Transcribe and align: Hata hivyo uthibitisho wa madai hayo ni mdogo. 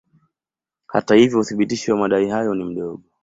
Hata 0.87 1.15
hivyo 1.15 1.39
uthibitisho 1.39 1.93
wa 1.93 1.99
madai 1.99 2.29
hayo 2.29 2.55
ni 2.55 2.63
mdogo. 2.63 3.03